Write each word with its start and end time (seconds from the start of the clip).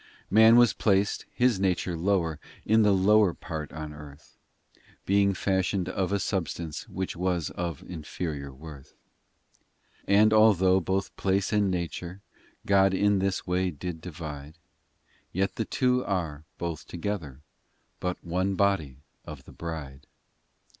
v 0.01 0.25
Man 0.33 0.55
was 0.55 0.73
placed 0.73 1.27
his 1.31 1.59
nature 1.59 1.95
lower 1.95 2.39
In 2.65 2.81
the 2.81 2.91
lower 2.91 3.35
part 3.35 3.71
on 3.71 3.93
earth, 3.93 4.35
Being 5.05 5.35
fashioned 5.35 5.87
of 5.89 6.11
a 6.11 6.17
substance 6.17 6.89
Which 6.89 7.15
was 7.15 7.51
of 7.51 7.83
inferior 7.83 8.51
worth. 8.51 8.95
VI 10.07 10.13
And 10.15 10.33
although 10.33 10.79
both 10.79 11.15
place 11.17 11.53
and 11.53 11.69
nature 11.69 12.21
God 12.65 12.95
in 12.95 13.19
this 13.19 13.45
way 13.45 13.69
did 13.69 14.01
divide, 14.01 14.57
Yet 15.31 15.53
the 15.53 15.65
two 15.65 16.03
are, 16.03 16.45
both 16.57 16.87
together, 16.87 17.41
But 17.99 18.23
one 18.25 18.55
body 18.55 19.03
of 19.23 19.43
the 19.45 19.53
bride. 19.53 20.07